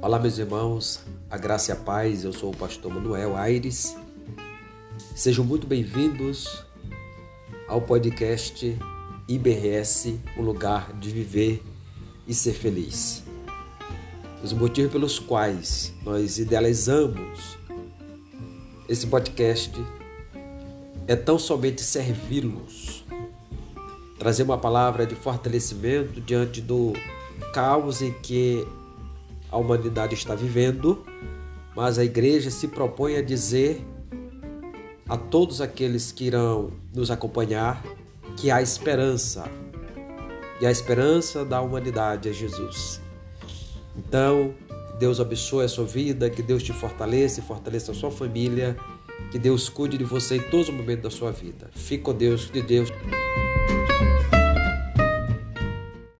Olá, 0.00 0.16
meus 0.16 0.38
irmãos, 0.38 1.00
a 1.28 1.36
graça 1.36 1.72
e 1.72 1.74
a 1.74 1.76
paz, 1.76 2.22
eu 2.22 2.32
sou 2.32 2.52
o 2.52 2.56
pastor 2.56 2.94
Manuel 2.94 3.36
Aires. 3.36 3.96
Sejam 5.16 5.44
muito 5.44 5.66
bem-vindos 5.66 6.64
ao 7.66 7.80
podcast 7.82 8.78
IBRS, 9.26 10.20
o 10.36 10.42
lugar 10.42 10.92
de 10.92 11.10
viver 11.10 11.64
e 12.28 12.32
ser 12.32 12.52
feliz. 12.52 13.24
Os 14.40 14.52
motivos 14.52 14.92
pelos 14.92 15.18
quais 15.18 15.92
nós 16.04 16.38
idealizamos 16.38 17.58
esse 18.88 19.04
podcast 19.08 19.72
é 21.08 21.16
tão 21.16 21.40
somente 21.40 21.82
servi-los, 21.82 23.04
trazer 24.16 24.44
uma 24.44 24.58
palavra 24.58 25.04
de 25.04 25.16
fortalecimento 25.16 26.20
diante 26.20 26.60
do 26.60 26.92
caos 27.52 28.00
em 28.00 28.12
que 28.12 28.64
a 29.50 29.56
humanidade 29.56 30.14
está 30.14 30.34
vivendo, 30.34 31.04
mas 31.74 31.98
a 31.98 32.04
igreja 32.04 32.50
se 32.50 32.68
propõe 32.68 33.16
a 33.16 33.22
dizer 33.22 33.84
a 35.08 35.16
todos 35.16 35.60
aqueles 35.60 36.12
que 36.12 36.24
irão 36.24 36.70
nos 36.94 37.10
acompanhar 37.10 37.82
que 38.36 38.50
há 38.50 38.60
esperança. 38.60 39.50
E 40.60 40.66
a 40.66 40.70
esperança 40.70 41.44
da 41.44 41.60
humanidade 41.60 42.28
é 42.28 42.32
Jesus. 42.32 43.00
Então, 43.96 44.54
Deus 44.98 45.20
abençoe 45.20 45.64
a 45.64 45.68
sua 45.68 45.84
vida, 45.84 46.28
que 46.28 46.42
Deus 46.42 46.62
te 46.62 46.72
fortaleça 46.72 47.40
e 47.40 47.42
fortaleça 47.42 47.92
a 47.92 47.94
sua 47.94 48.10
família, 48.10 48.76
que 49.30 49.38
Deus 49.38 49.68
cuide 49.68 49.96
de 49.96 50.04
você 50.04 50.36
em 50.36 50.42
todos 50.50 50.68
os 50.68 50.74
momentos 50.74 51.04
da 51.04 51.10
sua 51.10 51.30
vida. 51.30 51.70
Fique 51.74 52.02
com 52.02 52.12
Deus, 52.12 52.46
que 52.46 52.60
Deus 52.60 52.90